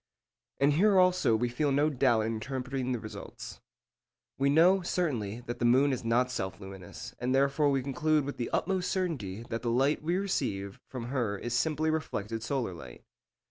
[0.59, 3.59] And here also we feel no doubt in interpreting the result.
[4.39, 8.37] We know, certainly, that the moon is not self luminous, and therefore we conclude with
[8.37, 13.03] the utmost certainty that the light we receive from her is simply reflected solar light.